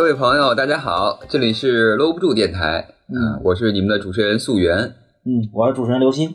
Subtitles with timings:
[0.00, 6.34] 各位朋友，大家好，这里是搂不住电台，嗯，我是你们的主持人素媛，嗯，我是主持人刘鑫。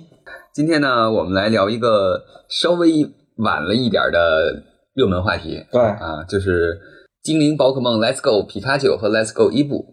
[0.54, 4.62] 今天呢，我们来聊一个稍微晚了一点的
[4.94, 5.82] 热门话题，对。
[5.82, 6.80] 啊，就是
[7.24, 9.84] 精灵宝可梦 Let's Go 皮卡丘和 Let's Go 伊布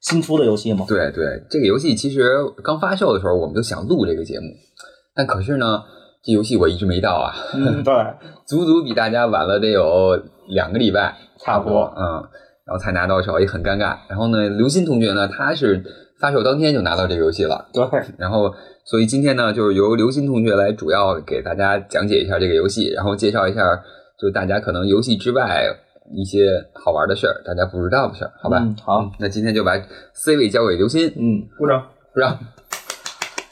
[0.00, 0.86] 新出的游戏吗？
[0.88, 2.30] 对对，这个游戏其实
[2.62, 4.46] 刚发售的时候，我们就想录这个节目，
[5.16, 5.82] 但可是呢，
[6.22, 7.92] 这游戏我一直没到啊，嗯，对，
[8.46, 10.16] 足足比大家晚了得有
[10.46, 11.92] 两个礼拜，差不多。
[11.98, 12.22] 嗯，
[12.66, 13.96] 然后才拿到手，也很尴尬。
[14.08, 15.82] 然后呢，刘鑫同学呢，他是
[16.20, 17.84] 发售当天就拿到这个游戏了，对，
[18.18, 18.52] 然后
[18.84, 23.62] 所以今天呢，就是由刘鑫同学来主要给大家讲解一下这个游戏，然后介绍一下
[24.18, 25.64] 就大家可能游戏之外
[26.12, 26.40] 一些
[26.74, 28.58] 好玩的事儿，大家不知道的事儿，好吧？
[28.60, 29.72] 嗯好，那今天就把
[30.14, 31.86] C 位交给刘鑫，嗯，鼓掌。
[32.14, 32.38] 鼓掌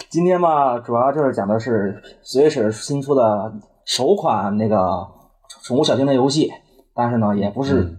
[0.09, 3.53] 今天嘛，主要就是讲的是 Switch 新出的
[3.85, 5.07] 首款那个
[5.65, 6.49] 宠物小精灵游戏，
[6.95, 7.97] 但是呢，也不是，嗯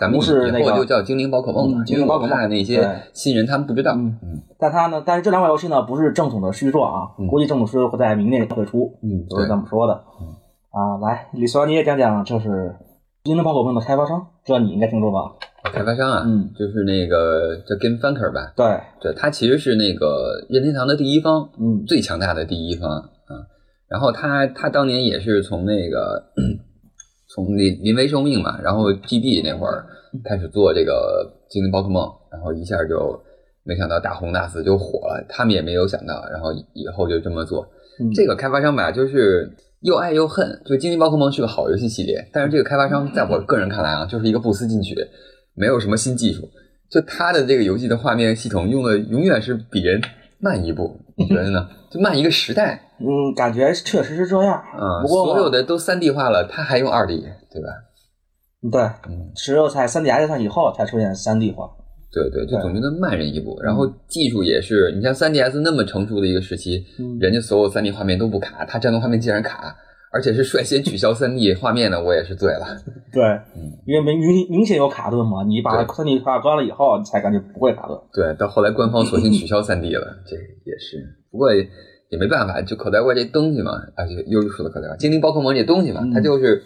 [0.00, 3.96] 咱们是那个就叫精灵宝可梦精灵宝可梦那些新人他们不知道，
[4.58, 10.04] 但他呢，但是这两款游戏呢，不是正统的续作啊，嗯估计正统续作会在明年会出，嗯，都是这么说的。
[10.20, 10.28] 嗯
[10.70, 12.76] 啊，来，李 swag 你也讲讲，就是
[13.24, 15.34] 精灵宝可梦的开发商，这你应该听说吧？
[15.72, 23.08] 开发商啊，嗯就是那个叫 Game Funker 吧，对，对，他其实是那个任天堂的第一方，嗯，最强大的第一方啊。
[23.88, 26.22] 然后他他当年也是从那个
[27.28, 29.84] 从临临危受命嘛，然后 GB 那会儿
[30.24, 33.20] 开始做这个精灵宝可梦，然后一下就
[33.64, 37.68] 没想到大红大紫就火了，他们也没有想到，然后以后就这么做。
[38.00, 40.62] 嗯这个开发商吧，就是又爱又恨。
[40.64, 44.94] 就精灵宝可梦是个好游戏系列，但是这个开发商在我个人看来啊，就是一个不思进取，
[45.54, 46.48] 没有什么新技术。
[46.88, 50.00] 就他的这个游戏的画面系统用的永远是比人
[50.40, 51.68] 慢一步，你觉得呢？
[51.90, 54.62] 就慢一个时代嗯，感觉确实是这样。
[54.74, 57.16] 嗯、不过所有的都三 D 化了，他还用二 D，
[57.50, 57.68] 对吧？
[58.70, 61.68] 对，嗯，只有在三 D S 上以后才出现三 D 化。
[62.10, 63.60] 对对，就对总觉得慢人一步。
[63.62, 69.76] 然后技术也是，你像三 D S 那么成熟的一个时期，嗯人家所有三 D 画面都不卡，它战斗画面竟然卡，
[70.12, 72.66] 而且是率先取消三 D 画面的，我也是醉了。
[73.12, 73.22] 对，
[73.56, 77.98] 嗯因为明明明显有卡顿嘛，你把对 3D 卡关了以后，你才感觉不会卡顿。
[78.12, 81.04] 对，到后来官方索性取消三 D 了，这也是。
[81.30, 81.66] 不过也
[82.10, 86.62] 也没办法，就口袋怪这东西嘛，而且又说到口袋怪，精灵宝可梦这东西嘛，嗯它就是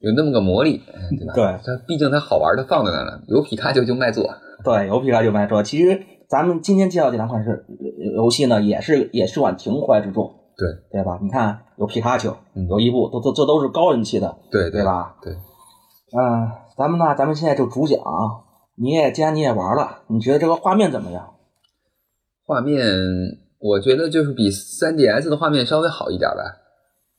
[0.00, 1.32] 有那么个魔力，嗯对吧？
[1.34, 4.28] 对它毕竟它好玩，它放在那了，有皮卡丘就卖座。
[4.64, 5.62] 对，有皮卡丘卖座。
[5.62, 11.18] 其实咱们今天介绍这两款是呃游戏呢，也是也是款情怀之作，对对吧？
[11.22, 14.84] 你看有皮卡丘，嗯有伊布，都都这都是高人气的，对对？
[14.84, 15.16] 吧？
[15.22, 17.98] 对，嗯，咱们呢，咱们现在就主讲，
[18.76, 21.30] 你也既然你也玩了，你觉得这个画面怎么样？
[22.46, 22.84] 画面
[23.60, 26.42] 我觉得就是比 3DS 的画面稍微好一点吧。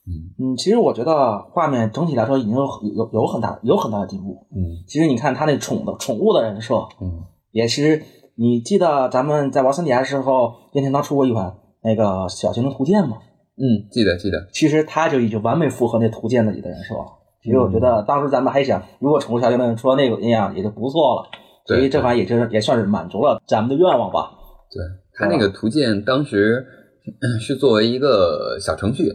[0.07, 2.66] 嗯嗯，其实我觉得画面整体来说已经有
[2.96, 4.47] 有有很大有很大的进步。
[4.51, 8.01] 嗯其实你看他那宠的宠物的人设，嗯也其实
[8.35, 13.18] 你记得咱们在玩 3DS 的时候，任天堂出过一款那个小型的图鉴吗？
[13.61, 14.47] 嗯，记得记得。
[14.51, 17.05] 其实他就已经完美符合那图鉴里的人设了。
[17.44, 21.29] 其实我觉得当时咱们还想，如果宠物小精灵出了那个那样也就不错了。
[21.66, 24.31] 所以对这款也就是也算是满足了咱们的愿望吧。
[24.71, 24.83] 对，
[25.13, 26.66] 他那个图鉴当时
[27.21, 29.13] 嗯 是作为一个小程序，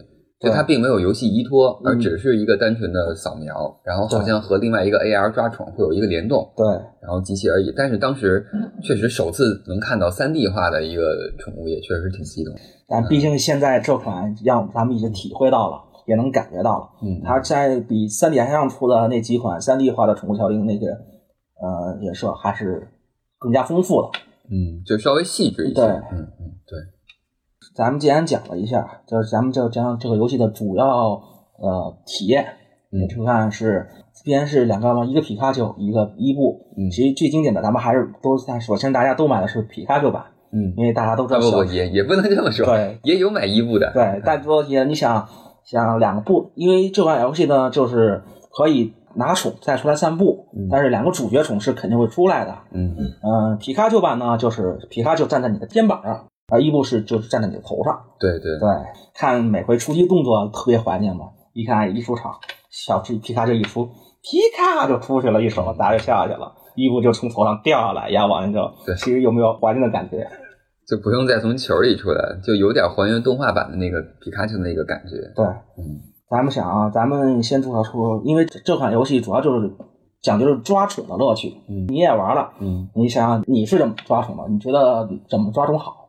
[0.50, 6.66] 它并没有游戏依托，而嗯只是一个单纯的扫描，然后好像和另外一个 AR 抓宠会有一个联动，对，
[7.00, 7.72] 然后机器而已。
[7.76, 8.44] 但是当时
[8.82, 11.02] 确实首次能看到 3D 化的一个
[11.38, 12.54] 宠物，也确实挺激动。
[12.88, 16.88] 但毕竟现在这款让咱们已经体会到了，也能感觉到了。
[17.02, 20.92] 嗯，它在比 3DS 上出的那几款 3D 化的宠物小精灵那个
[21.60, 22.88] 呃人设还是
[23.38, 24.08] 更加丰富的。
[24.48, 25.74] 嗯，就稍微细致一些。
[25.74, 26.28] 对嗯
[27.76, 31.20] 咱们既然讲了一下，就是咱们就讲这个游戏的主要
[31.58, 32.46] 呃体验，
[32.90, 36.66] 嗯也就看是既然是两个嘛，一个皮卡丘，一个伊布。
[36.78, 43.92] 嗯其实最经典的，咱们还是都是在首先大家都买的是皮卡丘版，嗯，因为大家都知道啊不不，也也不能这么说，对也有买伊布的。
[43.92, 45.28] 对，但多也你想
[45.64, 48.22] 想两个不，因为这款游戏呢，就是
[48.56, 52.54] 可以拿宠再出来散步，嗯但是两个主角宠是肯定会出来的。
[52.72, 57.98] 嗯嗯嗯、皮卡丘版呢，就是皮卡丘站在你的肩膀上，而伊布是就是站在你的头上。
[58.18, 58.68] 对对对，
[59.14, 62.32] 看每回出击动作特别怀念嘛，一看一出场，
[62.70, 63.86] 小皮皮卡丘一出，
[64.22, 70.26] 皮卡就出去了，一手大家就下去了，伊布就从头上掉下来，压完之后对，其实有没有怀念的感觉？
[70.88, 75.16] 就不用再从球里出来，就有点还原动画版的那个皮卡丘那个感觉。
[75.34, 75.44] 对，
[75.76, 75.98] 嗯
[76.30, 79.68] 咱们想啊，咱们先主要说，因为这这款游戏主要就是
[80.22, 81.56] 讲究是抓宠的乐趣。
[81.68, 84.48] 嗯你也玩了，嗯，你想想你是怎么抓宠的？
[84.48, 86.05] 你觉得怎么抓宠好？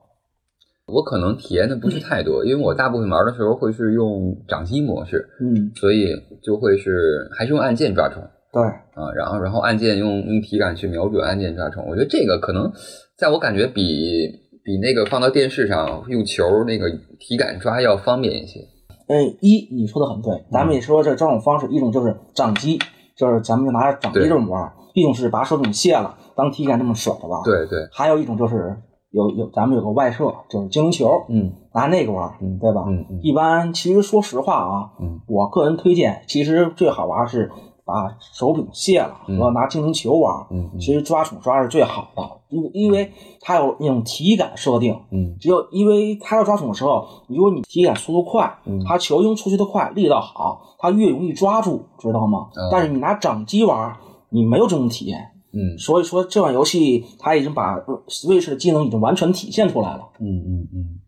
[0.88, 6.07] 我可能体验的不是太多，因为我大部分玩的时候会是用掌机模式，嗯，所以
[6.42, 8.24] 就会是还是用按键抓虫。
[8.54, 12.72] 对，啊，然后然后按键用用体感去瞄准按键抓虫，我觉得这个可能
[13.18, 14.30] 在我感觉比
[14.63, 16.89] 比那个放到电视上用球那个
[17.19, 18.62] 体感抓要方便一些。
[19.10, 22.80] 嗯，一你说的很对，咱们也说这这种方式，一种就是掌机，
[23.18, 28.75] 就是咱们就拿着掌机这么玩儿；一种是把手柄卸了，当体感这么甩着玩；对对，还有一种就是
[29.12, 32.83] 有有咱们有个外设，就是精灵球，嗯拿那个玩，嗯对吧？
[32.88, 37.50] 嗯嗯一般其实说实话啊，嗯我个人推荐，其实最好玩是
[37.86, 40.45] 把手柄卸了，嗯然后拿精灵球玩。
[40.51, 52.50] 嗯嗯其实抓宠抓是最好的，因为因为它有那种体感设定，嗯只有因为它要抓宠的时候，如果你体感速度快，嗯它球扔出去的快，力道好，它越容易抓住，知道吗？
[52.56, 53.95] 哦但是你拿掌机玩，
[54.30, 55.31] 你没有这种体验。
[55.53, 60.09] 嗯所以说这款游戏它已经把呃 Switch 的技能已经完全体现出来了。
[60.19, 60.99] 嗯嗯嗯，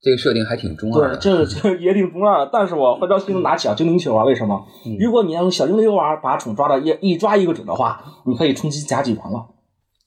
[0.00, 1.46] 这个设定还挺中二对，的。
[1.46, 4.66] 这这也挺中二的，但是我会着急拿小精灵球啊，为什么？
[4.86, 9.46] 嗯如果你要用小精灵玩，把宠抓到一一抓一个准的话，你可以冲击甲级团了。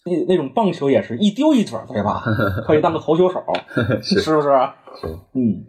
[0.05, 2.23] 那那种棒球也是一丢一准，对吧？
[2.67, 3.41] 可以当个投球手，
[4.03, 4.49] 是是不是？
[5.01, 5.65] 是嗯，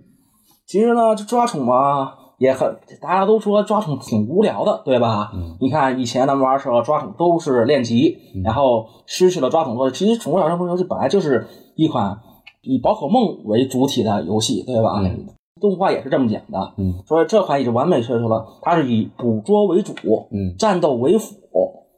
[0.67, 5.31] 其实呢，这抓宠嘛也很，大家都说抓宠挺无聊的，对吧？
[5.35, 10.05] 嗯你看以前咱们玩的时候，抓宠都是练级，嗯然后失去了抓宠乐趣。
[10.05, 12.19] 其实《宠物小生游戏本来就是一款
[12.63, 15.01] 以宝可梦为主体的游戏，对吧？
[15.03, 15.27] 嗯
[15.59, 19.95] 动画也是这么讲的，嗯所以这款也是完美推出了，它是以捕捉为主，
[20.31, 21.35] 嗯战斗为辅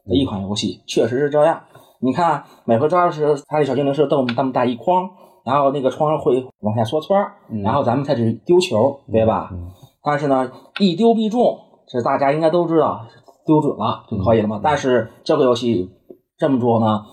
[0.07, 1.61] 的一款游戏，确实是这样。
[1.99, 5.09] 你看每回抓的时候，它的小精灵是这么这么大一筐，
[5.43, 7.17] 然后那个窗会往下缩圈
[7.61, 9.51] 然后咱们开始丢球，对吧？
[9.99, 13.05] 嗯但是呢，一丢必中，这大家应该都知道，
[13.45, 14.57] 丢准了就可以了嘛。
[14.57, 15.89] 嗯但是这个游戏
[16.37, 17.03] 这么做呢，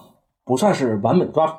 [0.45, 1.57] 不算是完美的抓宠。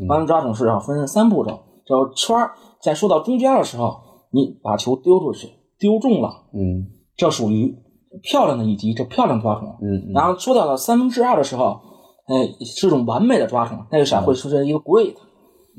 [0.00, 3.96] 嗯完美抓宠是要分三步骤，就圈儿在说到中间的时候，
[4.32, 5.48] 你把球丢出去，
[5.78, 6.86] 丢中了，嗯
[7.16, 7.76] 这属于
[8.22, 9.76] 漂亮的一击，这漂亮抓宠。
[9.82, 11.80] 嗯，然后说到了三分之二的时候，
[12.26, 15.16] 哎，是种完美的抓宠，那个闪会出现一个 great，、嗯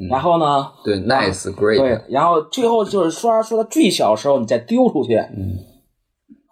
[0.10, 5.58] 然后呢，对，nice great，对，然后最后就是说说到最小的时候，你再丢出去，嗯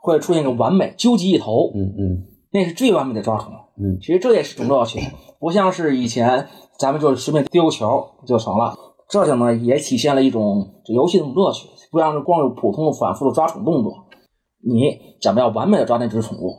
[0.01, 3.51] 会出现一个完美究极一头，嗯嗯那是最完美的抓宠。
[3.81, 4.99] 嗯其实这也是种乐趣，
[5.39, 6.47] 不像是以前
[6.77, 8.75] 咱们就是随便丢个球就成了。
[9.09, 14.05] 这样呢，也体现了一种这游戏的乐趣，不像是光有普通的反复的抓宠动作。
[14.61, 16.53] 你怎么样完美的抓那只宠物？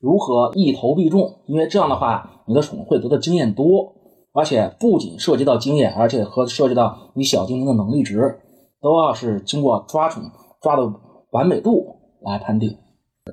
[0.00, 1.40] 如何一投必中？
[1.46, 3.94] 因为这样的话，你的宠物会得到经验多，
[4.38, 8.38] 而且不仅涉及到经验，而且和涉及到你小精灵的能力值，
[8.80, 10.22] 都要是经过抓宠
[10.62, 10.88] 抓的
[11.32, 12.70] 完美度来判定。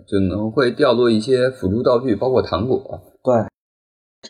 [0.07, 2.81] 就能会掉落一些辅助道具，包括糖果。
[3.23, 3.35] 对，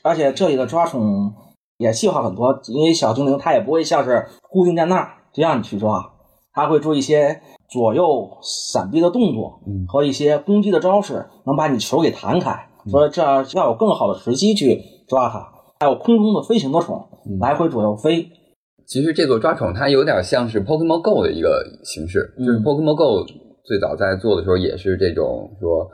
[0.04, 1.34] 而且这里的抓宠
[1.78, 6.12] 也细化很多，因为小精灵它也不会像是固定在那儿就让你去抓，
[6.52, 12.68] 它会做一些左右闪避的动作嗯和一些攻击的招式，能把你球给弹开。
[12.92, 15.55] 所以这样要有更好的时机去抓它。
[15.80, 17.40] 还有空中的飞行的宠，嗯。
[17.40, 18.28] 来回左右飞。
[18.86, 23.26] 其实这座抓宠它有点像是 Pokemon Go 的一个形式，嗯就是 Pokemon Go
[23.64, 25.90] 最早在做的时候也是这种说，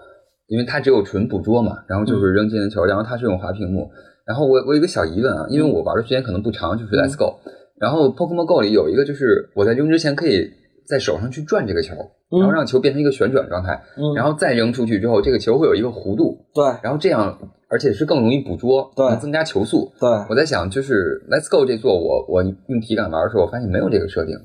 [0.48, 3.90] 因为它只有纯捕捉嘛，然后就是扔精灵球，然后它是用滑屏幕。
[4.26, 7.40] 然后我我有一个小疑问啊，因为我玩的时间可能不长，就是 Let's Go，、
[7.80, 10.48] 然后 Pokemon Go 里有一个就是我在扔之前可以
[10.88, 11.96] 在手上去转这个球，
[12.30, 16.66] 然后让球变成一个旋转状态，嗯，然后再扔出去之后，这个球会有一个弧度，对。
[16.82, 17.38] 然后这样
[17.70, 19.08] 而且是更容易捕捉，对。
[19.08, 19.92] 能增加球速。
[20.00, 24.36] 对，我在想，就是 Let's Go 这座，我我用体感玩的时候，我发现没有这个设定。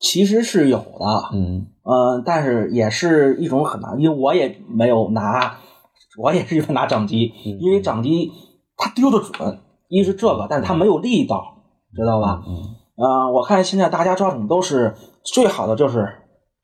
[0.00, 1.04] 其实是有的，
[1.34, 1.66] 嗯。
[1.82, 5.58] 嗯，但是也是一种很难，因为我也没有拿，
[6.20, 7.58] 我也是一般拿掌机，嗯。
[7.58, 8.30] 因为掌机
[8.76, 11.42] 它丢的准，一是这个，但是它没有力道，
[11.96, 12.42] 知道吧？
[12.46, 14.92] 嗯呃，我看现在大家抓宠都是
[15.24, 16.06] 最好的就是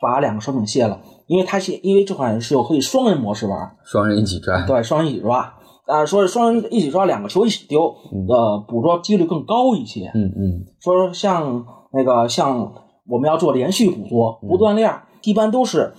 [0.01, 4.67] 把两个手柄卸了，因为它是因为这款是有可以双人模式玩，双人一起抓。
[4.67, 5.55] 对，双人一起抓，
[5.87, 10.11] 啊，说是双人一起抓，两个球一起丢，嗯呃，捕捉几率更高一些。
[10.15, 12.73] 嗯嗯说像那个像
[13.07, 14.93] 我们要做连续捕捉不断链，
[15.23, 15.93] 一般都是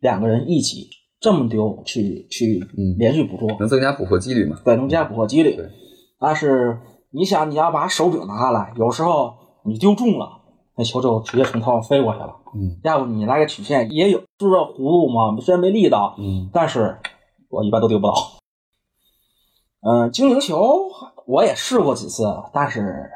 [0.00, 0.88] 两个人一起
[1.20, 4.56] 这么丢去去嗯连续捕捉，能增加捕获几率嘛？
[4.64, 5.66] 对，能加捕获几率对。
[6.18, 6.78] 但是
[7.12, 9.32] 你想，你要把手柄拿下来，有时候
[9.64, 10.39] 你丢中了，
[10.80, 12.34] 那球就直接从头上飞过去了。
[12.54, 15.38] 嗯要不你来个曲线也有，就是这弧度嘛？
[15.40, 16.96] 虽然没力道，嗯但是
[17.50, 18.14] 我一般都丢不到。
[19.82, 20.90] 嗯、精灵球
[21.26, 23.10] 我也试过几次，但是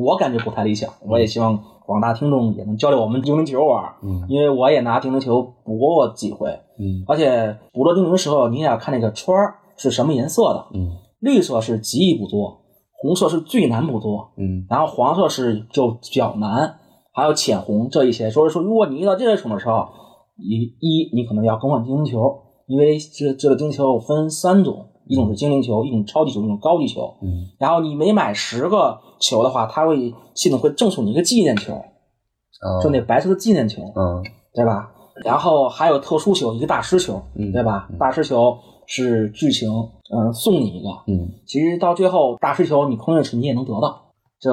[0.00, 0.92] 我感觉不太理想。
[1.08, 12.60] 我也希望广大听众也能教教我们精灵球玩，嗯因为我也拿精灵球捕过过几回，嗯而且捕捉精灵的时候，你也要看那个圈儿是什么颜色的，嗯绿色是极易捕捉，
[13.02, 16.78] 红色是最难捕捉，嗯然后黄色是就比较难，
[17.12, 18.30] 还有浅红这一些。
[18.30, 19.88] 所以说，如果你遇到这些宠的时候，
[20.36, 27.14] 一一你可能要更换精灵球，因为这这个精灵球分三种，一种是精灵球，一种超级球，一种高级球。
[27.22, 34.24] 嗯然后你每买十个球的话，它会系统会赠送你一个纪念球，哦就那白色的纪念球，嗯
[34.54, 34.90] 对吧？
[35.22, 37.98] 然后还有特殊球，一个大师球，嗯对吧嗯？
[37.98, 40.88] 大师球是剧情，嗯、送你一个。
[41.06, 44.50] 嗯其实到最后，大师球你空运时你也能得到，这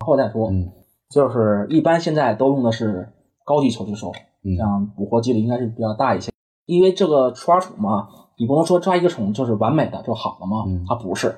[0.00, 0.50] 后再说。
[0.50, 0.70] 嗯
[1.12, 3.08] 就是一般现在都用的是
[3.44, 4.10] 高级球去收，
[4.44, 6.32] 嗯这样捕获几率应该是比较大一些。
[6.64, 11.28] 因为这个抓宠嘛，你不能说抓一个宠就是完美的就好了嘛，嗯它不是。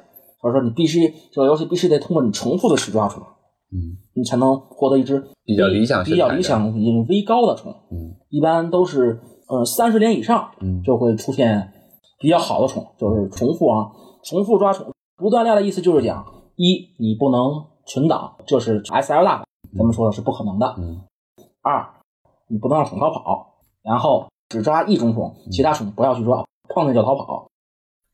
[0.40, 3.22] 所以说你必须这个游戏必须得通过你重复的去抓宠，
[3.72, 7.72] 嗯你才能获得一只比较理想比较理想、也微高的宠。
[7.90, 11.72] 嗯一般都是呃三十连以上嗯就会出现
[12.20, 13.88] 比较好的宠，就是重复啊，
[14.22, 14.86] 重复抓宠。
[15.16, 16.24] 不断练的意思就是讲，
[16.56, 19.43] 一你不能存档，就是 S L 大法，
[19.76, 20.74] 咱们说的是不可能的。
[20.78, 21.00] 嗯
[21.62, 21.82] 二，
[22.48, 27.48] 你不能让宠逃跑，然后只抓一种宠，其他宠不要去抓，碰见就逃跑。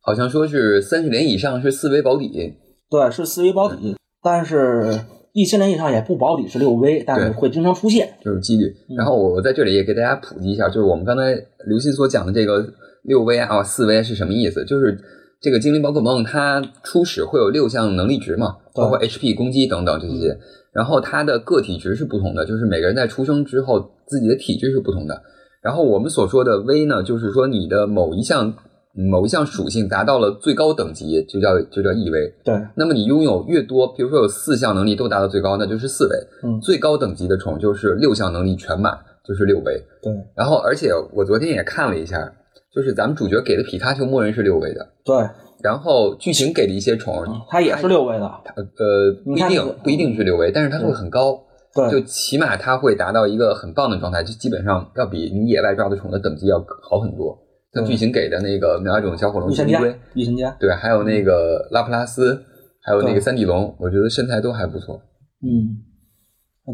[0.00, 2.54] 好像说是三十年以上是四维保底，
[2.88, 5.00] 对，是四维保底，但是
[5.32, 8.14] 一千年以上也不保底是六 V，但是会经常出现。
[8.24, 8.66] 就是几率。
[8.88, 11.34] 嗯然后我在这里也给大家普及一下，就是我们刚才
[11.66, 12.64] 刘鑫所讲的这个
[13.02, 14.64] 六 V 啊、四 V 是什么意思？
[14.64, 14.98] 就是
[15.40, 20.38] 这个精灵宝可梦它初始会有六项能力值嘛，包括 HP、攻击等等这些。
[20.72, 25.22] 然后它的个体值是不同的，就是每个人在出生之后自己的体质是不同的。
[25.62, 28.54] 然后我们所说的 V 呢，就是说你的某一项
[28.92, 32.32] 某一项属性达到了最高等级，就叫就叫 EV。
[32.44, 36.16] 对，那么你拥有越多，比如说有四项能力都达到最高，那就是四维。
[36.42, 39.82] 嗯最高等级的宠就是六项能力全满，就是六维。
[40.02, 42.30] 对，然后，而且我昨天也看了一下，
[42.74, 45.16] 就是咱们主角给的皮卡丘默认是六位的，对，
[45.62, 48.26] 然后剧情给的一些宠，它也是六位的。
[48.26, 51.36] 呃呃不一定不一定是六位，但是它会很高，
[51.74, 56.58] 对，就起码它会达到一个很棒的状态，就基本上要比你野外抓的宠的等级要
[56.88, 57.36] 好很多。
[57.72, 62.40] 像剧情给的那个苗种小火龙金龟，，御神家，对，还有那个拉普拉斯，
[62.82, 65.00] 还有那个三地龙，我觉得身材都还不错。
[65.42, 65.78] 嗯，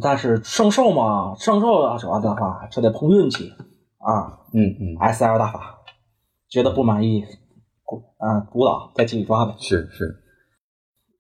[0.00, 3.50] 但是圣兽嘛，圣兽要主要的话，这得碰运气
[3.99, 4.41] 啊。
[4.55, 5.75] 嗯嗯，S L 大法，
[6.49, 7.25] 觉得不满意，
[7.85, 9.55] 鼓啊鼓捣，再继续抓呗。
[9.59, 10.23] 是是，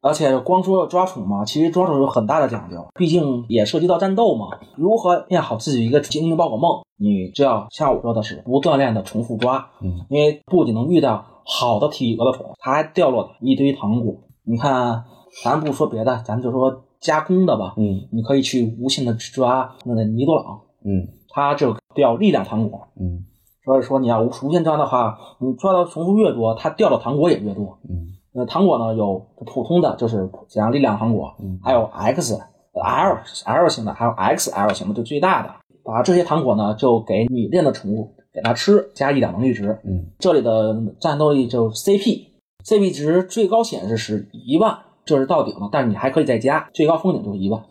[0.00, 4.46] 而且光说抓宠嘛，其实抓宠有很大的讲究，毕竟也涉及到战斗嘛。
[4.76, 14.14] 如何练好自己一个精灵宝可梦，你就要像我说的是不锻炼的重复抓，嗯因为不仅能遇到好的体格的宠，它还掉落一堆糖果。
[14.44, 15.04] 你看，
[15.42, 17.74] 咱不说别的，咱就说加工的吧。
[17.76, 22.86] 嗯你可以去无限的抓那个尼多朗，嗯它就掉力量糖果。
[23.00, 23.26] 嗯
[23.66, 27.76] 所以说你要无无限抓的话，你抓到重复越多，它掉的糖果也越多。
[27.90, 32.38] 嗯呃，糖果呢有普通的，就是讲力量糖果，嗯还有 X、
[32.72, 35.52] L、L 型的，还有 XL 型的，就最大的。
[35.82, 39.80] 把这些糖果呢，就给你练的宠物给它吃，加一点能力值。
[39.82, 47.64] 嗯这里的战斗力就是 CP，CP 值最高显示是一万，这是到顶了，但是你还可以再加，最高封顶就是一万。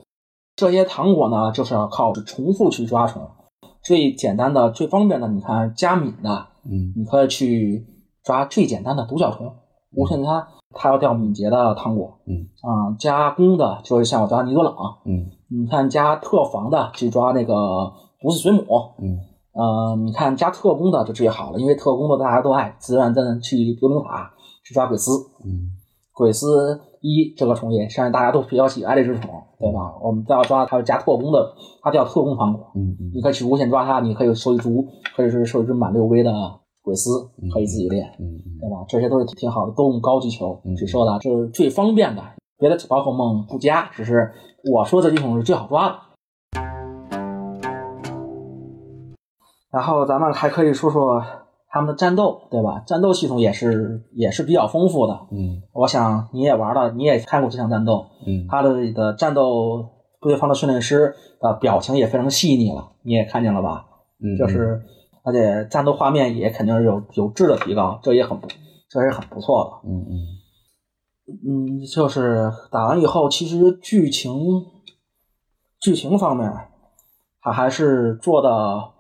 [0.58, 3.22] 这些糖果呢，就是要靠重复去抓宠。
[3.86, 6.92] 最简单的、最方便的，你看加敏的，嗯。
[6.96, 7.86] 你可以去
[8.24, 9.54] 抓最简单的独角虫，
[9.94, 12.48] 无限它它要掉敏捷的糖果，嗯。
[12.64, 14.76] 啊、加攻的就是像我抓尼多朗，
[15.06, 15.30] 嗯。
[15.50, 17.54] 你看加特防的去抓那个
[18.20, 18.64] 不是水母，
[18.98, 19.20] 嗯。
[19.54, 24.32] 呃，你看加特工的就最好了，因为特工的大家都爱，自然在去幽灵塔
[24.66, 25.12] 去抓鬼斯，
[25.46, 25.70] 嗯。
[26.12, 29.94] 鬼斯一这个宠也是大家都比较喜爱的一只宠，对吧？
[30.02, 34.84] 我们再要抓它加特工的，它叫特工糖果，嗯你可以去无限抓它，你可以收一株，
[35.16, 36.32] 可以是收一只满六 V 的
[36.82, 38.84] 鬼丝，可以自己练，嗯对吧？
[38.88, 42.24] 这些都是挺好的，都用高级球嗯去收的，这是最方便的。
[42.58, 44.32] 别的宝可梦不加，只是
[44.74, 45.96] 我说这几种是最好抓的。
[49.72, 51.22] 然后咱们还可以说说
[51.76, 52.82] 他们的战斗，对吧？
[52.88, 55.28] 战斗系统也是也是比较丰富的。
[55.30, 59.84] 嗯我想你也玩了，你也看过这场战斗，嗯他的的战斗
[60.22, 63.88] 部队方的训练师的表情也非常细腻了，你也看见了吧？
[64.24, 64.82] 嗯，就是
[65.26, 68.48] 而且战斗画面也肯定是有有质的提高，这也很不，
[68.90, 69.90] 这也是很不错的。
[69.90, 70.16] 嗯嗯
[71.28, 74.34] 嗯，就是打完以后，其实剧情
[75.82, 76.50] 剧情方面，
[77.42, 78.94] 他还是做的，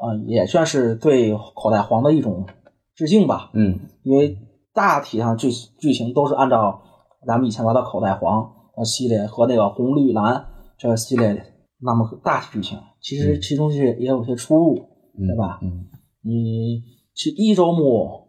[0.00, 2.46] 呃，也算是对口袋黄的一种
[2.94, 3.50] 致敬吧。
[3.54, 4.38] 嗯因为
[4.72, 6.80] 大体上剧剧情都是按照
[7.26, 10.46] 咱们以前玩的口袋黄呃系列和那个红绿蓝
[10.78, 11.44] 这个系列
[11.78, 14.76] 那么大体剧情，其实嗯其中是也有些出入，
[15.18, 15.86] 嗯，对吧嗯
[16.22, 16.82] 你
[17.14, 18.28] 去一周目，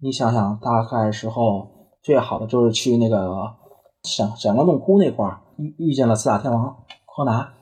[0.00, 3.56] 你想想大概时候最好的就是去那个
[4.02, 6.76] 闪闪光洞窟那块儿遇遇见了四大天王
[7.06, 7.52] 柯南，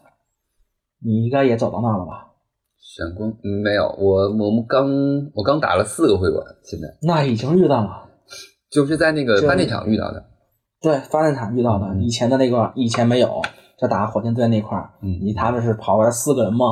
[1.03, 2.30] 你应该也走到那儿了吧？
[2.81, 4.89] 闪光嗯没有，我我们刚
[5.35, 8.09] 我刚打了四个会馆，现在那已经遇到了。
[8.71, 10.25] 就是在那个发电厂遇到的。
[10.81, 13.43] 对，发电厂遇到的，嗯以前的那个以前没有，
[13.79, 16.65] 这打火箭队那块儿，嗯你他们是跑过来四个人嘛，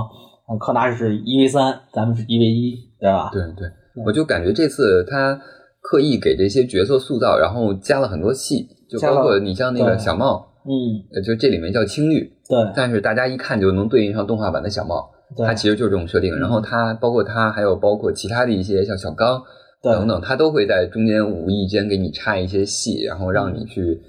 [0.48, 3.30] 呃柯达是一 v 三，咱们是一 v 一，对吧？
[3.32, 3.68] 对对，
[4.06, 5.38] 我就感觉这次他
[5.82, 16.32] 刻意给这些角色塑造，然后加了很多戏，就包括你像那个小茂，嗯，呃就这里面叫青绿，对但是大家一看就能对应上动画版的小茂，对它其实就是这种设定。
[16.34, 19.42] 嗯然后它包括它还有包括其他的一些像小刚
[19.82, 24.00] 对等等，它都会在中间无意间给你插一些戏，然后让你去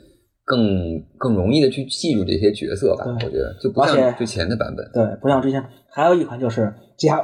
[0.45, 3.05] 更更容易的去记住这些角色吧。
[3.05, 4.89] 我觉得就不像之前的版本。
[4.93, 7.21] 对，不像之前，还有一款就是假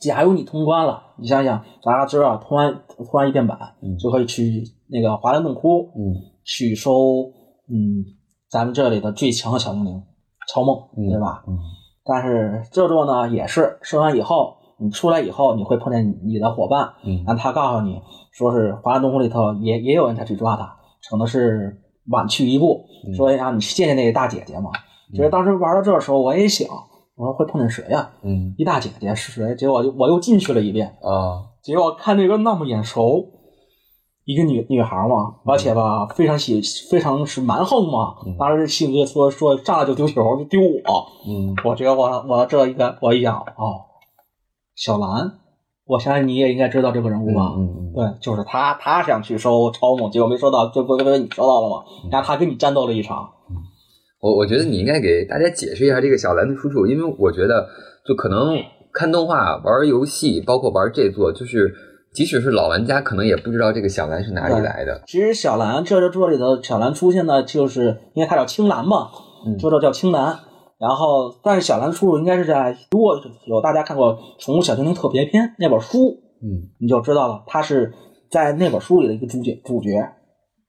[0.00, 6.92] 假如你通关了，你想想，大家知道通完通完一遍版，嗯就可以去那个华兰洞窟嗯去收，
[7.70, 8.04] 嗯，
[8.50, 10.02] 咱们这里的最强的小精灵
[10.52, 11.44] 超梦，嗯对吧？
[11.46, 11.56] 嗯
[12.04, 18.00] 但是这座呢也是生完以后，你出来以后你会碰见你的伙伴，嗯然后他告诉你
[18.32, 20.76] 说是华南东湖里头也也有人在去抓他，
[21.10, 24.70] 可能是晚去一步，嗯说让你去见见那个大姐姐嘛。
[25.12, 26.68] 其实当时玩到这的时候，我也想，
[27.16, 29.54] 我说会碰见谁呀、嗯一大姐姐是谁？
[29.56, 33.26] 结果就我又进去了一遍，啊结果看那个那么眼熟，
[34.30, 38.36] 一个女女孩嘛，而且吧非常喜非常是蛮横嘛，嗯。
[38.38, 41.56] 当时信哥说说上来就丢球就丢我，嗯。
[41.64, 43.82] 我觉得我我这一个我一想哦，
[44.76, 45.32] 小兰，
[45.84, 47.54] 我相信你也应该知道这个人物吧？
[47.56, 52.10] 嗯嗯对，就是他，他想去收超梦，结果没收到，就不因为你收到了嘛，嗯。
[52.12, 53.28] 然后他跟你战斗了一场，
[54.20, 57.66] 我我觉得你应该给大家解释一下这个小兰的出处，因为我觉得
[58.06, 58.54] 就可能
[58.92, 61.74] 看动画、玩游戏，包括玩这座，就是
[62.12, 65.02] 即使是老玩家，可能也不知道这个小兰是哪里来的。
[65.06, 69.10] 其实小兰这这里头小兰出现呢，就是因为它叫青蓝嘛，
[69.46, 70.38] 嗯这这叫青蓝。
[70.78, 73.14] 然后，但是小兰的出处应该是在，如果
[73.46, 77.92] 有大家看过《宠物小精灵特别篇》那本书，嗯你就知道了，他是
[78.30, 79.90] 在那本书里的一个主角，主角，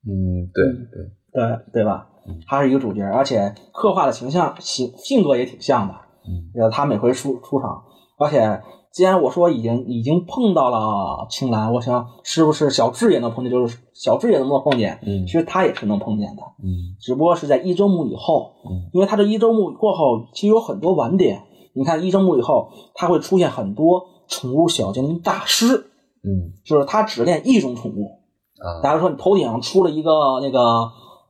[0.06, 2.41] 嗯，对嗯对，对对吧嗯？
[2.45, 5.93] 他是一个主角，而且刻画的形象性性格也挺像的。
[6.27, 7.82] 嗯呃，他每回出出场，
[8.19, 13.51] 而且既然我说已经已经碰到了青蓝，我想是不是小智也能碰见？
[13.51, 14.99] 就是小智也能不能碰见？
[15.04, 21.43] 嗯其实他也是能碰见的，嗯只不过是在一周目以后，嗯因为他这一周目过后，其实有很多晚点。
[21.73, 25.86] 你看一周目以后，他会出现很多宠物小精灵大师，
[26.23, 28.19] 嗯就是他只练一种宠物。
[28.60, 30.60] 啊，假如说你头顶上出了一个那个，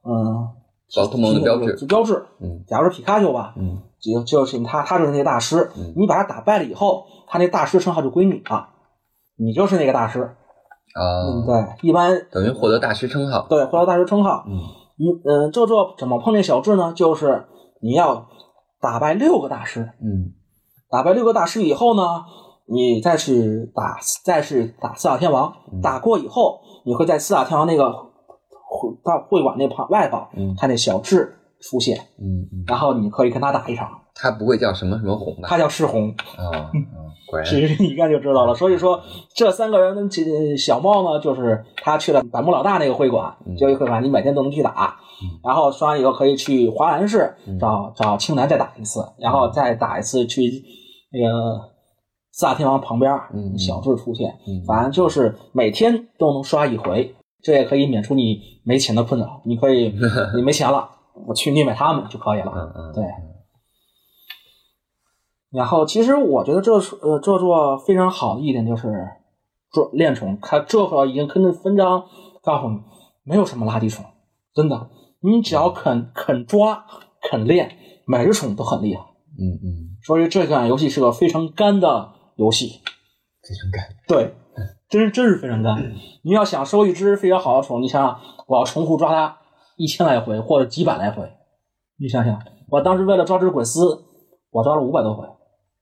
[0.03, 0.49] 嗯，
[0.95, 2.25] 宝可梦的标志标志。
[2.39, 5.71] 嗯假如说皮卡丘吧，嗯就就是他，他就是那个大师。
[5.77, 8.69] 嗯你把他打败了以后，他那大师称号就归你了，
[9.37, 10.35] 你就是那个大师。
[10.93, 13.45] 嗯，啊，对，一般等于获得大师称号。
[13.47, 14.43] 对获得大师称号。
[14.47, 14.59] 嗯
[14.97, 16.93] 你嗯，这座怎么碰见小智呢？
[16.93, 17.45] 就是
[17.81, 18.27] 你要
[18.79, 20.33] 打败六个大师，嗯
[20.89, 22.25] 打败六个大师以后呢，
[22.67, 25.53] 你再去打，再去打四大天王。
[25.71, 33.87] 嗯打过以后，你会在四大天王那个会到会馆那旁外头嗯看见小智出现，嗯嗯，然后你可以跟他打一场。
[34.13, 35.47] 他不会叫什么什么红吧？
[35.47, 36.09] 他叫赤红。
[36.37, 36.69] 啊啊，
[37.29, 38.53] 果然其实你一看就知道了。
[38.53, 38.99] 所以说，
[39.33, 50.43] 这三个人，这小猫呢，就是他去了百慕老大那个会馆交易会馆你每天都能去打嗯，然后刷完以后可以去华兰市嗯找找青南再打一次，然后再打一次去
[51.13, 51.61] 那个
[52.33, 59.41] 四大天王旁边嗯嗯，小智出现，嗯反正就是每天都能刷一回，这也可以免除你没钱的困扰。
[59.45, 59.93] 你可以，
[60.35, 60.89] 你没钱了，
[61.27, 62.51] 我去虐待他们就可以了。
[62.55, 63.03] 嗯嗯对。
[65.51, 68.87] 然后，其实我觉得这呃这座非常好的一点就是，
[69.69, 72.05] 这恋宠，它这会儿已经跟着分章
[72.41, 72.79] 告诉你，
[73.23, 74.05] 没有什么垃圾宠，
[74.53, 76.85] 真的，你只要肯肯抓
[77.21, 79.01] 肯练，每只宠都很厉害。
[79.01, 82.81] 嗯嗯，所以这款游戏是个非常干的游戏，
[83.41, 83.83] 非常干。
[84.07, 84.33] 对，
[84.89, 85.93] 真是真是非常干。
[86.23, 89.37] 你要想收一只非常好的宠，你想想，我要重复抓它
[89.81, 91.27] 一千来回或者几百来回，
[91.99, 92.39] 你想想，
[92.69, 93.81] 我当时为了抓只鬼丝，
[94.51, 95.25] 我抓了五百多回，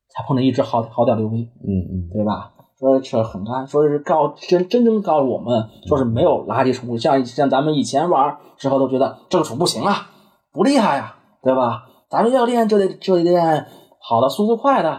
[0.07, 2.53] 才碰见一只好好点的刘威，嗯嗯对吧？
[2.79, 10.09] 说是很干，说是告真真正告诉我们，说是没有垃圾宠物，像像咱们以前玩之后都觉得这个宠不行啊，
[10.53, 11.83] 不厉害呀、对吧？
[12.09, 13.65] 咱们要练就得就得练
[14.01, 14.89] 好的、速度快的，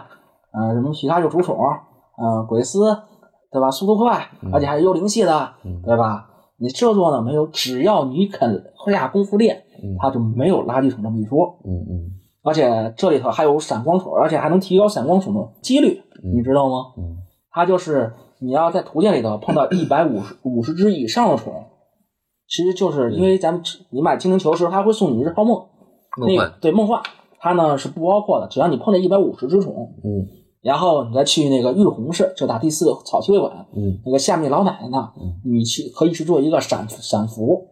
[0.53, 2.95] 呃，什么皮卡丘主宠，呃，鬼丝，
[3.51, 3.71] 对吧？
[3.71, 6.27] 速度快，嗯而且还是幽灵系的，嗯对吧？
[6.61, 11.59] 你这座呢没有，只要你肯下功夫练，嗯它就没有垃圾桶这么一说。
[11.65, 12.11] 嗯嗯
[12.43, 16.93] 而且这里头还有闪光宠，而且还能提高闪光宠的几率，嗯你知道吗？
[16.97, 17.17] 嗯
[17.51, 21.53] 它就是你要在图鉴里头碰到一百五十 五十只以上的宠，
[22.47, 25.67] 其实就是因为咱们你买精灵球的时候，它会送你一只泡沫，
[26.17, 27.01] 那梦幻个对梦幻，
[27.39, 30.25] 它呢是不包括的，只要你碰见一百五十只虫，嗯
[30.61, 33.99] 然后你再去那个玉红市，就打第四个草区会馆，嗯。
[34.05, 35.41] 那个下面老奶奶那，嗯。
[35.43, 37.67] 你去可以去做一个闪闪服，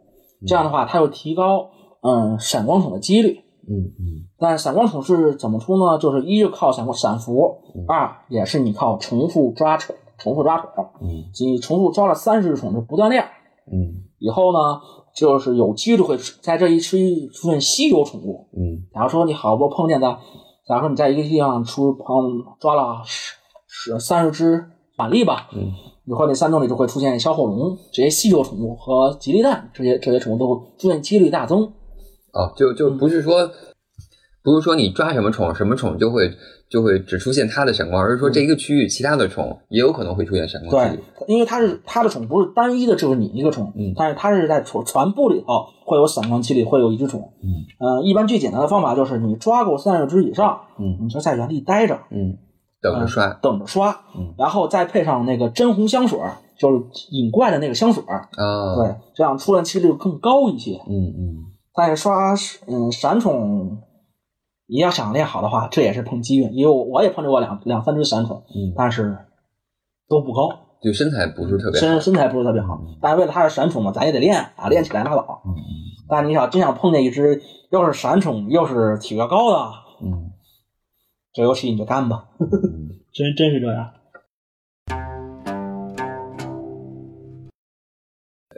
[0.48, 1.70] 这样的话，它会提高
[2.02, 3.42] 嗯闪光筒的几率。
[3.70, 4.26] 嗯嗯。
[4.40, 6.00] 但是闪光筒是怎么出呢？
[6.00, 10.68] 就是一是靠闪光闪服，二也是你靠重复抓宠，重复抓宠，
[11.02, 11.26] 嗯。
[11.40, 13.24] 你重复抓了三十只宠就不断量，
[13.72, 14.06] 嗯。
[14.18, 14.82] 以后呢，
[15.16, 18.48] 就是有几率会在这一区域出现稀有宠物。
[18.54, 18.84] 嗯。
[18.92, 20.18] 假如说你好不容易碰见的，
[20.70, 22.06] 假如说你在一个地方出碰
[22.60, 23.36] 抓了十
[23.68, 24.64] 十三十只
[24.96, 25.74] 板栗吧，嗯
[26.06, 31.64] 以后那山洞里就会出现小火龙这些稀有宠物和吉利蛋这些这些宠物都会出现几率大增。
[32.34, 33.50] 哦，就就不是说，
[34.44, 36.32] 不是说你抓什么宠，什么宠就会
[36.70, 43.94] 就会只出现它的闪光，而是说这一个区域其他的虫也有可能会出现闪光几对。，因为它是它的虫不是单一的，就是你一个虫，嗯。
[43.96, 47.20] 但是它是在宠全部里头会有闪光器里，会有一只虫。
[47.42, 47.50] 嗯。
[47.80, 50.98] 呃，一般最简单的方法就是你抓够三十只以上，嗯。
[51.02, 52.38] 你就在原地待着，嗯，
[52.82, 53.28] 等着刷。
[53.42, 54.36] 等着刷，嗯。
[54.38, 60.80] 然后再配上那个真红香水儿，就是引怪的那个香水儿，啊，对，这样出现几率更高一些。
[60.88, 61.36] 嗯嗯。
[61.76, 62.34] 再刷
[62.68, 63.78] 嗯闪宠，
[64.70, 69.18] 你要想练好的话，这也是碰机运，因为我我也碰着过两两三只闪宠，嗯，但是
[70.08, 70.50] 都不高，
[70.82, 71.88] 对身材不是特别好。
[71.88, 72.80] 身身材不是特别好。
[73.02, 75.42] 但是为了它是闪宠嘛，咱也得练啊，练起来拉倒。
[75.46, 75.56] 嗯
[76.12, 80.32] 但你想真想碰见一只又是闪宠又是体格高的，嗯
[81.34, 82.30] 这游戏你就干吧。
[83.14, 83.92] 真真是这样。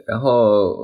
[0.06, 0.30] 然后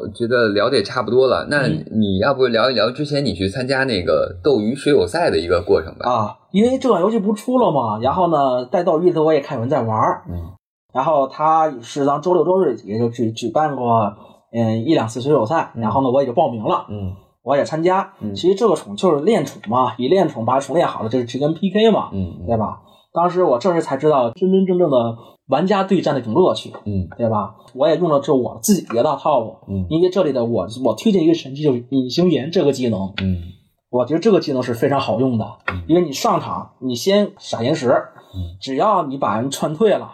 [0.00, 6.11] 我觉得聊的也差不多了，那嗯你要不聊一聊之前你去参加那个斗鱼水友赛的一个过程吧？
[6.11, 10.52] 啊，因为这款游戏不出了嘛，然后呢，在斗鱼里头我也看有人在玩儿，嗯
[10.94, 14.14] 然后他是当周六周日也就举举办过
[14.52, 18.12] 嗯一两次水友赛，然后呢我也就报名了，嗯我也参加。
[18.20, 22.81] 嗯其实这个宠就是练宠嘛，以练宠把宠练好了，这是去跟 PK 嘛，嗯对吧？
[23.12, 25.16] 当时我这时才知道真真正正的
[25.49, 27.09] 玩家对战的一种乐趣，嗯。
[27.16, 27.55] 对吧？
[27.75, 29.87] 我也用了这我自己的一道套路，嗯。
[29.88, 33.42] 因为这里的我我推荐一个神器就是隐形岩这个技能，嗯。
[33.90, 35.83] 我觉得这个技能是非常好用的，嗯。
[35.88, 38.59] 因为你上场，你先撒岩石，嗯。
[38.61, 40.12] 只要你把人劝退了，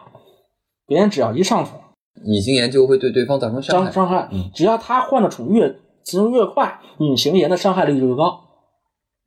[0.86, 1.80] 别人只要一上宠，
[2.24, 3.90] 隐形岩就会对对方造成伤害。
[3.90, 5.68] 伤伤害嗯，只要他换的宠越
[6.04, 8.40] 进行越快，隐形岩的伤害率就越高。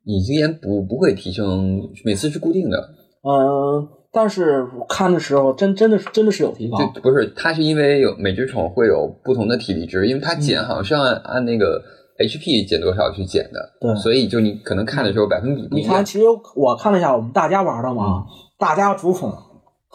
[0.04, 2.78] 隐形岩不不会提升，每次是固定的，
[3.22, 11.82] 嗯，但是我看的时候真真的是真的是有提高，就不是它是因为有每只宠会有不同的体力值，因为它减好像是按按那个
[12.18, 13.94] HP 减多少去减的，对。
[13.96, 15.90] 所以就你可能看的时候百分比不一样。
[15.90, 16.04] 你看，。
[16.04, 16.24] 其实
[16.56, 18.24] 我看了一下我们大家玩的嘛，
[18.58, 19.32] 大家主宠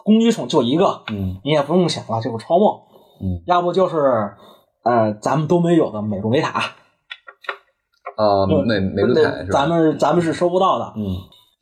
[0.03, 1.37] 攻击宠就一个，嗯。
[1.43, 2.79] 你也不用想了，这个超梦，
[3.21, 3.41] 嗯。
[3.47, 3.97] 要不就是
[4.83, 6.59] 呃咱们都没有的美露美塔，
[8.17, 9.59] 啊，嗯美美露坦是吧？
[9.59, 11.03] 咱们咱们是收不到的，嗯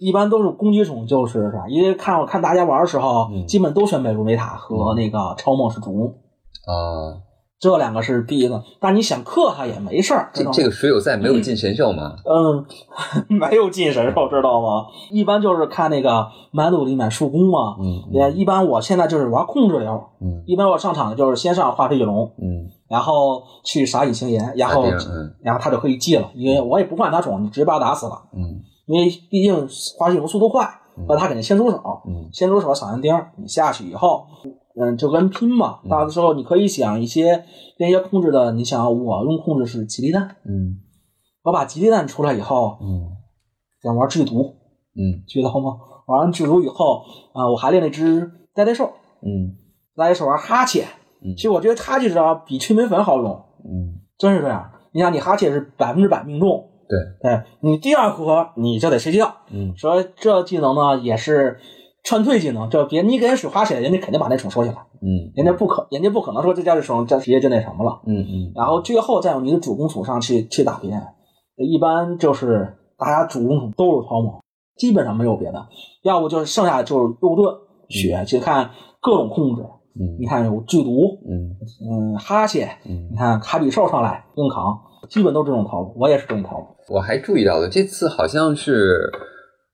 [0.02, 6.08] 一般都是攻击宠就是啥，因为看我看大家玩的时候，嗯基本都选美露美塔和那个超梦是主攻，
[6.66, 7.22] 啊，
[7.60, 8.64] 这两个是第一个。
[8.80, 12.16] 但你想克他也没事儿，这这个水友赛没有进神兽吗？
[12.26, 12.66] 嗯，
[13.30, 14.88] 没有进神兽，知道吗？
[15.12, 17.78] 一般就是看那个满努力满速攻嘛。
[17.80, 28.60] 嗯也一般我现在就是玩控制流，嗯一般我上场就是先上化石翼龙，嗯然后去撒隐形岩，然后嗯然后他就可以记了，因为我也不换他宠，你直接把他打死了，嗯
[28.92, 29.54] 因为毕竟
[29.98, 30.66] 化飞翼龙速度快，
[30.98, 34.26] 嗯那他肯定先出手，嗯先出手撒人钉，你下去以后，
[34.76, 35.80] 嗯，就跟拼嘛。
[35.84, 37.46] 嗯到的时候你可以想一些
[37.80, 40.76] 那些控制的，你想我用控制是吉利蛋，嗯
[41.44, 43.16] 我把吉利蛋出来以后，嗯
[43.82, 44.56] 想玩剧毒，
[44.96, 45.78] 嗯 知道吗？
[46.08, 49.56] 玩完剧毒以后，啊、我还练了一只呆呆兽，嗯
[49.96, 50.86] 呆呆兽玩哈欠，
[51.24, 53.32] 嗯其实我觉得哈切只要比催眠粉好用，
[53.64, 54.70] 嗯，真是这样。
[54.94, 59.34] 你想，你哈欠是百分之百命中，对，对你第二回合你就得睡觉。
[59.50, 59.74] 嗯。
[59.78, 61.58] 所以这技能呢也是
[62.04, 65.32] 劝退技能，就别你给人使哈切，人家肯定把那宠收下来，嗯。
[65.36, 68.02] 人家不可，人家不可能说这家这宠这直接就那什么了。
[68.06, 68.52] 嗯嗯。
[68.56, 71.02] 然后最后再用你的主攻宠上去去打别人，
[71.58, 74.42] 一般就是大家主攻宠都是超猛，
[74.76, 75.68] 基本上没有别的，
[76.04, 77.56] 要不就是剩下的就是肉盾、
[77.90, 79.62] 血，去看各种控制。
[79.94, 80.18] 嗯。
[80.20, 81.56] 你看有剧毒，嗯。
[81.88, 83.10] 嗯，哈欠，嗯。
[83.12, 86.66] 你看卡比兽上来硬扛，基本都这种套路，我也是这种套路。
[86.90, 89.12] 我还注意到了，这次好像是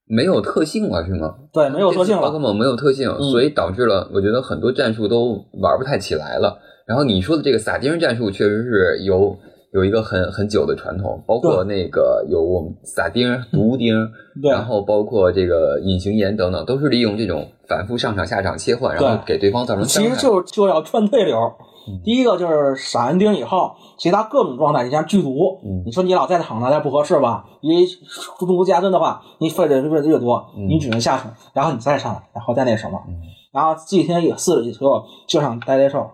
[0.07, 1.35] 没有特性了，是吗？
[1.51, 2.21] 对，没有特性了。
[2.21, 6.57] 宝可梦没有特性，嗯所以导致了我觉得很多战术都玩不太起来了。
[6.85, 9.35] 然后你说的这个撒丁战术确实是有
[9.73, 13.93] 有一个很很久的传统，包括那个有我们撒丁、毒钉，
[14.41, 20.09] 对然后包括这个隐形岩等等，都是利用这种反复上场下场切换，然后给对方造成伤害。
[20.09, 21.66] 其实就就要穿对流，嗯
[22.03, 25.83] 第一个就是闪完钉以后，其他各种状态，你像剧毒，嗯。
[25.85, 27.45] 你说你老在场那点不合适吧？
[27.61, 27.85] 因为
[28.37, 30.67] 中毒加针的话，你费的费的越多，嗯。
[30.67, 31.23] 你只能下去，
[31.53, 33.21] 然后你再上来，然后再那什么，嗯。
[33.51, 36.09] 然后几天以四以后就想呆呆兽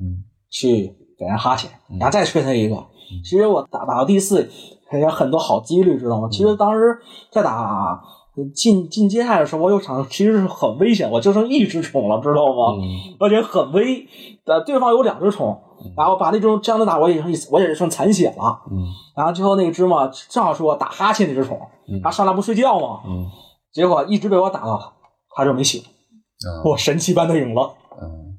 [0.00, 0.24] 嗯。
[0.50, 1.98] 去给人哈欠，嗯。
[1.98, 2.76] 然后再吹他一个。
[3.24, 4.50] 其实我打打到第四，
[4.90, 6.28] 还有很多好几率，知道吗？
[6.30, 6.98] 其实当时
[7.30, 8.02] 在打
[8.46, 12.76] 进进阶赛的时候，我有场其实是很危险，我就剩一只虫了，知道吗？
[12.80, 14.06] 嗯而且很危，
[14.44, 15.58] 呃，对方有两只虫，
[15.96, 23.26] 然后把那种这样的打我也剩我也剩残血了，嗯然后最后那只嘛，正好是我打哈欠那只虫，嗯它上来不睡觉嘛，嗯
[23.72, 24.94] 结果一直被我打到，
[25.36, 28.38] 它就没醒，啊我神奇般的赢了，嗯，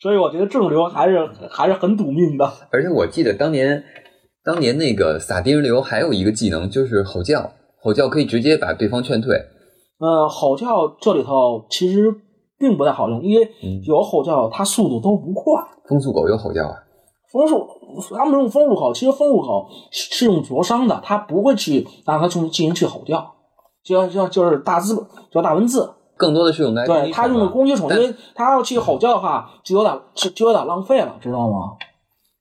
[0.00, 3.84] 所以我觉得这种流还是还是很赌命的，而且我记得当年
[4.42, 7.52] 当年那个撒丁流还有一个技能就是吼叫，
[7.84, 9.36] 吼叫可以直接把对方劝退。
[10.00, 12.12] 呃，吼叫这里头其实
[12.58, 15.62] 并不太好用，因为嗯有吼叫它速度都不快。
[15.86, 16.74] 风速狗有吼叫啊？
[17.30, 17.68] 风速，
[18.16, 23.34] 他们用风入口，其实风入口是是用灼伤的，它不会去让它进进行去吼叫，
[23.84, 31.72] 就就就是大字叫大文字，更多的是用来对他用的攻击宠，因为他要去吼叫的话，就有点就就有点浪费了，知道吗？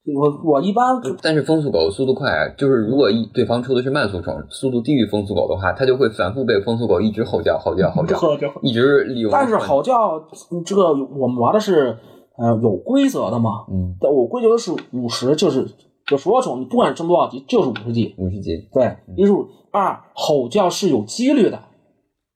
[0.05, 8.19] 我我一般但是风速狗速度快啊，就是如果一对方出的是慢速宠，速度低于风速狗的话，它就会反复被风速狗一直吼叫、吼叫、吼叫，
[8.61, 9.31] 一直利用。
[9.31, 10.21] 但是吼叫
[10.65, 11.97] 这个我们玩的是
[12.37, 15.65] 呃有规则的嘛，嗯，我规则是五十，就是
[16.05, 19.31] 就所有宠你不管升多少级就是五十级，五十级，对，一是
[19.71, 21.57] 二吼叫是有几率的，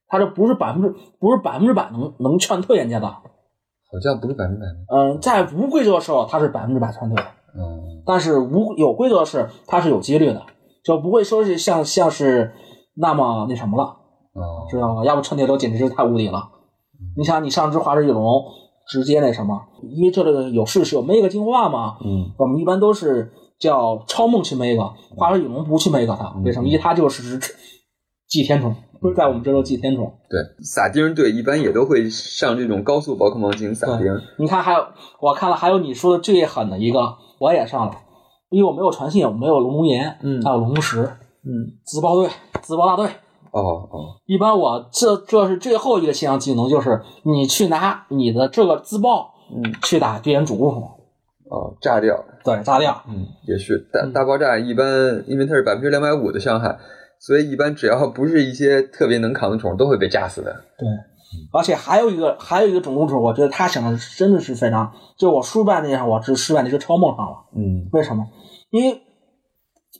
[0.08, 0.88] 它这不是百分之
[1.20, 5.12] 不是百分之百能能劝退人家的，吼叫不是百分之百吗？
[5.12, 7.22] 嗯，在无规则的时候它是百分之百劝退，
[7.54, 10.42] 嗯但是无有规则是它是有几率的，
[10.84, 12.52] 就不会说是像像是
[12.96, 13.96] 那么那什么了，
[14.34, 15.04] 嗯，知道吗？
[15.04, 16.48] 要不劝退都简直是太无敌了。
[17.16, 18.42] 你想你上只华氏翼龙
[18.88, 26.66] 直接那什么，因为这个有试是有 mega 进化嘛，嗯我们一般都是叫超梦去 mega，华氏翼龙不去 mega 它，为什么？
[26.66, 27.38] 因为它就是
[28.28, 30.04] 祭天虫，不是在我们这都祭天虫。
[30.30, 34.06] 对，撒丁队一般也都会上这种高速宝可梦进行撒丁。
[34.38, 34.78] 你看，还有
[35.20, 37.92] 我看了，还有你说的最狠的一个，我也上了，
[38.50, 41.02] 因为我没有传信，我没有龙龙岩，嗯还有龙石，
[41.44, 42.28] 嗯，自爆队、
[42.62, 43.08] 自爆大队。
[43.50, 50.82] 哦哦，一般我这这是最后一个线上技能，就是你去拿你的这个自爆嗯去打敌人主攻，
[51.50, 53.02] 哦，炸掉，对，炸掉。
[53.08, 56.78] 嗯，也是大嗯大爆炸一般，因为它是百分之两百五的伤害，
[57.18, 60.52] 所以一般只要不是一些特别能扛的虫，都会被炸死的。
[60.76, 60.86] 对，
[61.52, 67.36] 而且还有一个还有一个种公主，我觉得他想的真的是非常，就我输败那场，我是失败那个超梦上了。
[67.56, 68.26] 嗯为什么？
[68.70, 69.02] 因为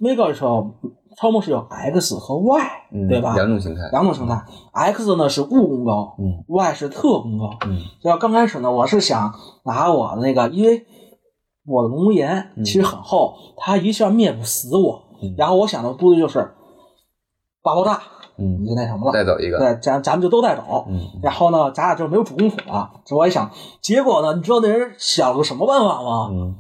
[0.01, 0.75] mega 的时候，
[1.17, 2.61] 超梦是有 X 和 Y，、
[2.93, 3.35] 嗯，对吧？
[3.35, 3.89] 两种形态。
[3.91, 7.51] 两种形态，X 呢是物攻高嗯，Y 是特攻高。
[7.67, 10.87] 嗯要刚开始呢，我是想拿我的那个，因为
[11.67, 15.05] 我的龙岩嗯其实很厚，它一下灭不死我。
[15.23, 16.39] 嗯然后我想的部队就是
[17.63, 18.01] 大爆炸，
[18.39, 19.59] 嗯你，就那什么了，带走一个。
[19.59, 20.87] 对，咱咱们就都带走。
[20.89, 22.91] 嗯然后呢，咱俩就没有主攻宠了。
[23.05, 23.51] 这我一想，
[23.83, 26.29] 结果呢，你知道那人想了个什么办法吗？
[26.31, 26.57] 嗯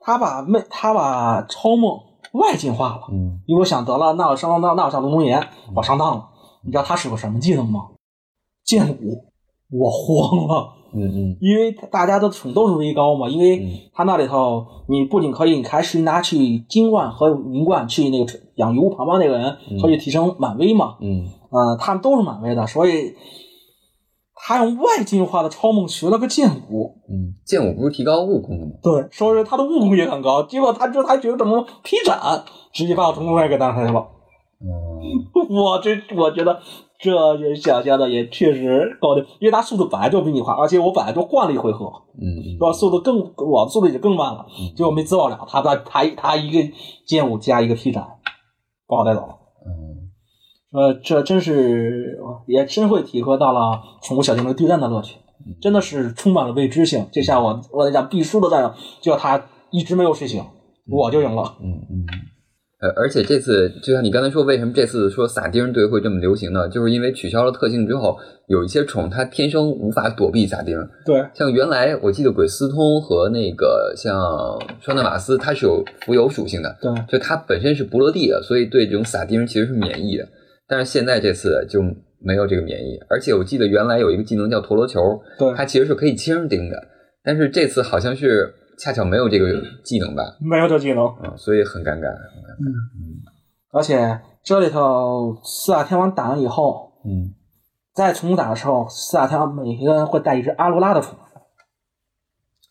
[0.00, 1.98] 他把妹，他把超梦
[2.32, 3.02] 外进化了。
[3.12, 6.28] 嗯因为我想得了，那我上当，那我上龙龙岩，我上当了。
[6.62, 7.82] 你知道他使个什么技能吗？
[8.64, 9.24] 剑舞，
[9.70, 11.36] 我慌了，嗯嗯。
[11.40, 13.70] 因为大家都宠都是微高嘛，因为嗯。
[13.92, 21.26] 他那里头你不仅可以，你还是拿去金冠和银冠去那个养鱼旁边那个人可以提升满威嘛，嗯。
[21.50, 23.14] 呃，他们都是满威的，所以
[24.34, 28.72] 他用外进化的超梦学了个剑舞，嗯，剑舞不是提高悟空的吗？
[28.82, 32.18] 对，说是他的悟空也很高，结果他这他觉得怎么劈斩，
[32.72, 34.06] 直接把我从龙外给打开了。
[34.60, 34.68] 嗯。
[35.48, 36.60] 我这我觉得
[36.98, 41.86] 这也想象的也确实高的，因为他速度本来就比你快，而且我本来就换了一回合，
[42.20, 44.44] 嗯我速度更我速度也更慢了，
[44.76, 46.58] 结果没自爆了，他他他他一个
[47.06, 48.02] 剑舞加一个劈斩，
[48.88, 49.38] 把我带走了。
[49.64, 50.08] 嗯
[50.70, 55.16] 呃，这真是也真会体会到了宠物小精灵对战的乐趣，
[55.62, 57.06] 真的是充满了未知性。
[57.12, 60.44] 就像我我在讲必输的战斗，就他一直没有睡醒，
[60.90, 61.54] 我就赢了。
[61.62, 62.06] 嗯嗯。
[62.80, 66.68] 呃，而且这次就像你刚才说，为什么这次说撒丁队会这么流行呢？
[66.68, 70.76] 就是因为取消了特性之后，有一些宠它天生无法躲避撒丁。
[71.04, 74.16] 对，像原来我记得鬼斯通和那个像
[74.80, 80.28] 双纳瓦斯，它是有浮游属性的，对，就它本身是不落地的，所以对这种撒丁其实是免疫的。
[80.68, 81.82] 但是现在这次就
[82.20, 85.00] 没有这个免疫，而且我记得原来有一个技能叫陀螺球，
[85.36, 86.80] 对，它其实是可以轻钉的，
[87.24, 89.46] 但是这次好像是恰巧没有这个
[89.84, 91.04] 技能吧，没有这技能。
[91.22, 92.06] 嗯，所以很尴尬。
[93.70, 97.34] 而且这里头四大天王打完以后，嗯。
[97.94, 101.18] 在重打的时候，四大天王每个人会带一只阿罗拉的宠。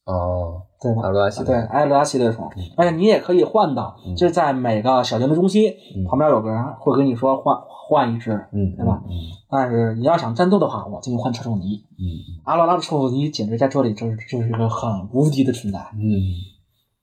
[0.06, 1.02] 哦，对吧？
[1.04, 4.16] 阿罗拉系对，统，埃罗拉系列宠，而且你也可以换到，嗯。
[4.16, 6.06] 就是在每个小型的中心嗯。
[6.06, 9.04] 旁边有个人会跟你说换换一只，嗯，对吧？
[9.06, 9.12] 嗯
[9.50, 11.86] 但是你要想战斗的话，我建议换车手尼。
[12.00, 16.06] 嗯阿罗拉的车手尼简直在这里就是就是一个很无敌的存在，嗯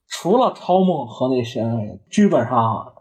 [0.09, 1.65] 除了超梦和那些，
[2.11, 2.93] 基本上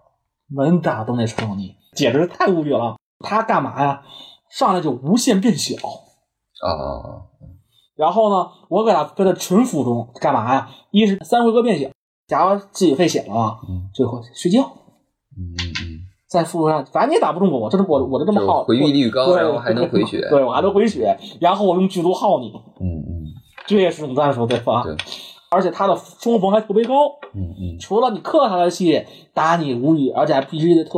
[0.56, 2.96] 能打都那车手尼，简直太无语了。
[3.20, 4.04] 他干嘛呀？
[4.50, 5.76] 上来就无限变小，
[6.66, 7.26] 啊，
[7.96, 10.70] 然后呢，我给他分在纯辅中干嘛呀？
[10.92, 11.90] 一是三回合变小，
[12.28, 14.62] 假如自己费血了啊，嗯最后睡觉，
[15.38, 15.83] 嗯嗯
[16.34, 23.30] 在副上，反正你也打不中我，我这我我就这么耗，回避率高对然后还能回血对我还能回血，然后我用剧毒耗你，嗯嗯
[23.67, 24.82] 这也是种战术，对吧？
[24.84, 24.96] 对
[25.52, 26.96] 而且他的冲锋还特别高，
[27.36, 30.98] 嗯嗯除了你克他的系打你无语，而且还必须得特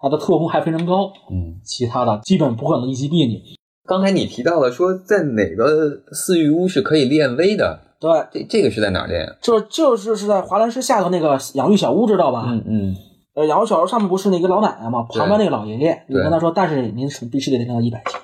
[0.00, 1.60] 他的特攻还非常高，嗯。
[1.62, 3.42] 其他的基本不可能一击毙你。
[3.86, 7.80] 刚才你提到了说，在哪个四御屋是可以练威的？
[8.00, 9.36] 对，这这个是在哪儿练？
[9.42, 12.46] 这就是是在华兰士下头那个养育小屋，知道吧？
[12.48, 12.96] 嗯嗯
[13.34, 15.02] 呃，养育小屋上面不是那个老奶奶吗？
[15.08, 18.16] 旁边那个老爷爷，你跟他说，但是您是必须得练到一百级，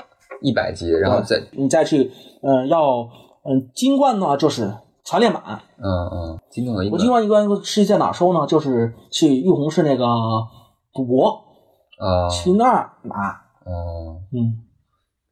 [0.42, 2.10] 一百级，然后再你再去，
[2.42, 3.08] 嗯、要，
[3.44, 4.72] 嗯、金冠呢就是
[5.04, 5.42] 全练满。
[5.78, 8.46] 嗯嗯，金冠一我金冠一关是在哪收呢？
[8.46, 10.04] 就是去玉红市那个
[10.92, 11.28] 赌博，
[11.98, 13.14] 啊去那儿拿。
[13.64, 14.36] 哦，嗯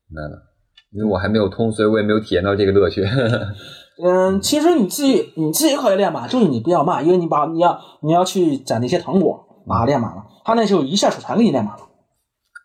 [0.08, 0.50] 明白了。
[0.92, 3.04] 因为我还没有通，所以我也没有体验到这个乐趣。
[4.02, 11.80] 嗯，其实你自己你自己可以练满，就是你不要慢，因为你把你要你要去攒那些糖果，把它练满了，他那就一下手全给你练满了。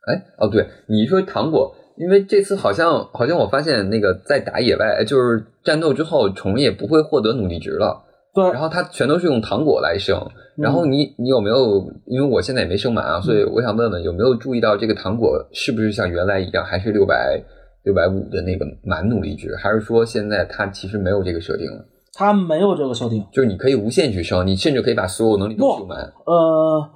[0.08, 10.20] 哎，哦，对，你说糖果，因为这次好像好像我发现那个在打野外，就是战斗之后，虫也不会获得努力值了，对然，后它全都是用糖果来升。
[10.58, 11.90] 然后你你有没有？
[12.06, 17.42] 因为我现在也没升满啊，所以我想问问，有没有注意到这个糖果是不是像原来一样，还是六百
[17.84, 21.86] 六百五的那个满努力值，还是说现在它其实没有这个设定了？
[22.20, 23.26] 他没有这个设定。
[23.32, 26.90] 就是你可以无限去升，你甚至可以把所有能力都不修满，呃，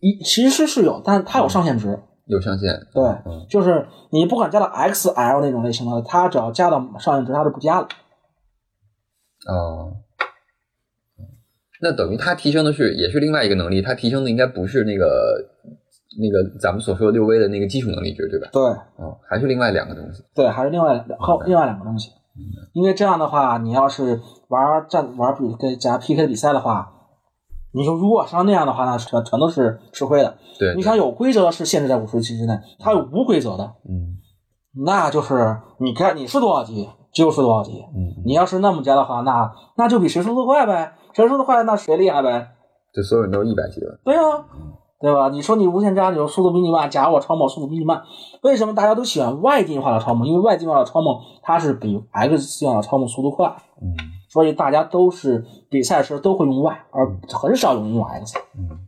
[0.00, 1.98] 一其实是有，但是它有上限值。
[2.26, 2.78] 有上限。
[2.92, 7.88] 对，嗯就是你不管加到 XL 那种类型的，它只要加到上限值，它是不加了。
[9.48, 9.94] 哦，
[11.80, 15.42] 那等于它提升的是也是另外一个能力，它提升的应该不是那个
[16.20, 18.50] 那个咱们所说的六 V 的那个基础能力值，对吧？
[18.52, 18.62] 对
[19.02, 20.22] 哦，还是另外两个东西。
[20.34, 22.10] 对，还是另外两和另外两个东西。
[22.74, 26.92] 因为这样的话，你要是玩战玩比跟加 PK 的比赛的话，
[27.72, 30.36] 你说如果像那样的话，那全全都是吃亏的。
[30.58, 34.18] 对，你想有规则的是限制在五十级之内，它有无规则的，嗯
[34.84, 37.82] 那就是你看你是多少级就是多少级。
[37.94, 42.48] 嗯，你要是那么加的话，那那就比谁速度快呗，谁速度快那谁厉害呗。
[42.92, 44.00] 就所有人都是一百级了。
[44.04, 44.44] 对啊，
[45.00, 45.28] 对吧？
[45.30, 48.02] 你说你无限加，你说速度比你慢，假如我超梦速度比你慢，
[48.42, 50.28] 为什么大家都喜欢外进化的超梦？
[50.28, 53.48] 因为外进化的超梦它是比 X 进化的超梦速度快，
[53.80, 53.94] 嗯
[54.30, 58.38] 所以大家都是比赛时都会用 Y，而很少有人用 X。
[58.56, 58.78] 嗯嗯，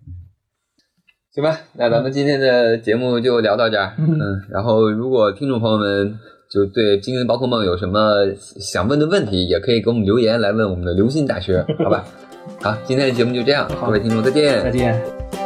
[1.35, 3.95] 行吧，那咱们今天的节目就聊到这儿。
[3.99, 4.19] 嗯，
[4.51, 6.17] 然后如果听众朋友们
[6.51, 12.05] 就对精灵宝可梦有什么想问的问题，也可以给我们留言来问我们的刘鑫大师，好吧？
[12.63, 15.42] 好，今天的节目就这样，各位听众再见再见。